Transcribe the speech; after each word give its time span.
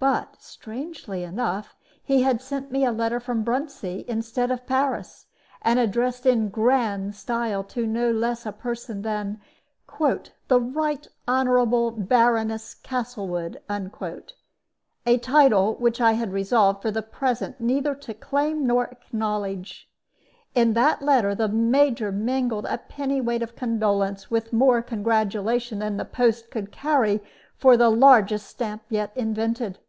But, 0.00 0.36
strangely 0.40 1.24
enough, 1.24 1.74
he 2.04 2.22
had 2.22 2.40
sent 2.40 2.70
me 2.70 2.84
a 2.84 2.92
letter 2.92 3.18
from 3.18 3.42
Bruntsea 3.42 4.04
instead 4.06 4.52
of 4.52 4.64
Paris, 4.64 5.26
and 5.60 5.80
addressed 5.80 6.24
in 6.24 6.50
grand 6.50 7.16
style 7.16 7.64
to 7.64 7.84
no 7.84 8.12
less 8.12 8.46
a 8.46 8.52
person 8.52 9.02
than 9.02 9.40
"The 9.98 10.60
right 10.60 11.08
honorable 11.26 11.90
Baroness 11.90 12.74
Castlewood" 12.74 13.60
a 15.04 15.18
title 15.18 15.74
which 15.74 16.00
I 16.00 16.12
had 16.12 16.32
resolved, 16.32 16.80
for 16.80 16.92
the 16.92 17.02
present, 17.02 17.60
neither 17.60 17.96
to 17.96 18.14
claim 18.14 18.68
nor 18.68 18.84
acknowledge. 18.84 19.90
In 20.54 20.74
that 20.74 21.02
letter 21.02 21.34
the 21.34 21.48
Major 21.48 22.12
mingled 22.12 22.66
a 22.66 22.78
pennyweight 22.88 23.42
of 23.42 23.56
condolence 23.56 24.30
with 24.30 24.52
more 24.52 24.80
congratulation 24.80 25.80
than 25.80 25.96
the 25.96 26.04
post 26.04 26.52
could 26.52 26.70
carry 26.70 27.20
for 27.56 27.76
the 27.76 27.90
largest 27.90 28.46
stamp 28.46 28.82
yet 28.90 29.10
invented. 29.16 29.80